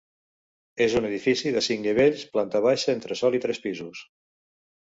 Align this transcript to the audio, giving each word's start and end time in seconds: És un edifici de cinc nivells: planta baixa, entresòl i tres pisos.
És 0.85 0.95
un 0.99 1.07
edifici 1.09 1.51
de 1.57 1.63
cinc 1.67 1.85
nivells: 1.89 2.25
planta 2.39 2.63
baixa, 2.67 2.97
entresòl 2.99 3.39
i 3.41 3.43
tres 3.45 3.63
pisos. 3.67 4.03